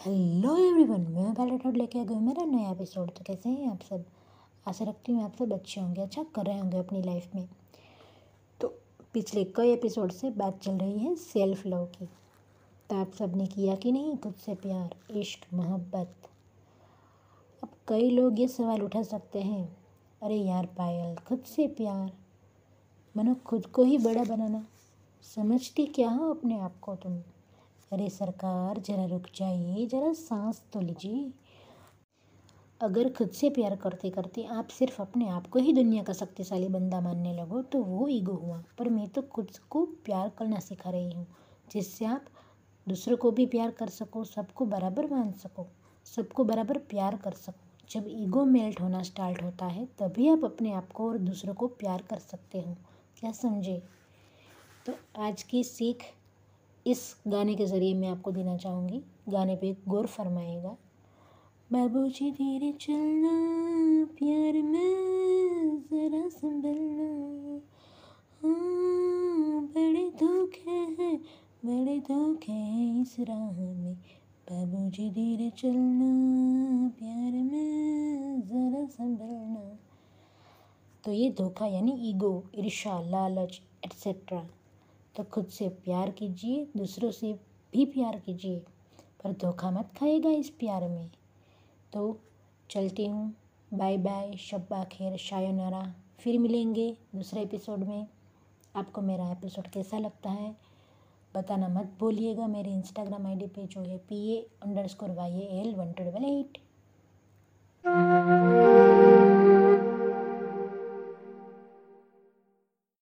[0.00, 4.04] Everyone मैं palette लेके आ गई मेरा नया एपिसोड तो कैसे हैं आप सब?
[4.68, 7.48] आशा रखती हूँ आप सब अच्छे होंगे अच्छा कर रहे होंगे अपनी लाइफ में।
[8.60, 8.68] तो
[9.12, 12.06] पिछले कई एपिसोड से बात चल रही है सेल्फ लव की।
[12.90, 16.14] तो आप सबने किया कि नहीं खुद से प्यार, इश्क, मोहब्बत?
[17.62, 19.76] अब कई लोग ये सवाल उठा सकते हैं,
[20.22, 22.12] अरे यार पायल, खुद से प्यार?
[23.16, 24.66] मनो खुद को ही बड़ा बनाना।
[25.36, 27.22] समझती क्या हो अपने आप को तुम?
[27.92, 31.32] अरे सरकार, ज़रा रुक जाइए, ज़रा सांस तो लीजिए।
[32.80, 36.68] अगर खुद से प्यार करते करते आप सिर्फ़ अपने आप को ही दुनिया का शक्तिशाली
[36.68, 40.90] बंदा मानने लगो तो वो ईगो हुआ। पर मैं तो खुद को प्यार करना सिखा
[40.90, 41.26] रही हूँ,
[41.72, 42.26] जिससे आप
[42.86, 45.66] दूसरों को भी प्यार कर सको, सबको बराबर मान सको,
[46.06, 50.72] सबको बराबर प्यार कर सको। जब ईगो मेल्ट होना स्टार्ट होता है, तभी आप अपने
[50.72, 52.76] आप को और दूसरों को प्यार कर सकते हो।
[53.20, 53.82] क्या समझे?
[54.86, 56.04] तो आज की सीख
[56.90, 60.76] इस गाने के ज़रिए मैं आपको देना चाहूँगी। गाने पे गौर फरमाएगा
[61.72, 63.34] बाबू जी धीरे चलना,
[64.18, 67.08] प्यार में ज़रा संभलना।
[68.42, 71.16] हाँ बड़े धोखे हैं,
[71.64, 73.94] बड़े धोखे हैं इस राह में।
[74.50, 76.10] बाबू जी धीरे चलना,
[76.98, 79.78] प्यार में ज़रा संभलना।
[81.04, 84.46] तो ये धोखा यानी ईगो ईर्षा लालच एट्सेट्रा
[85.16, 87.32] तो खुद से प्यार कीजिए, दूसरों से
[87.72, 88.58] भी प्यार कीजिए,
[89.24, 91.10] पर धोखा मत खाएगा इस प्यार में।
[91.92, 92.20] तो
[92.70, 93.34] चलती हूँ।
[93.74, 94.36] Bye bye.
[94.36, 98.06] शब्बा खैर। शायनारा फिर मिलेंगे दूसरे एपिसोड में।
[98.76, 100.56] आपको मेरा एपिसोड कैसा लगता है,
[101.34, 104.50] बताना मत भूलिएगा। मेरे इंस्टाग्राम आईडी पे जो है P A
[104.86, 106.58] underscore Y A L one two double eight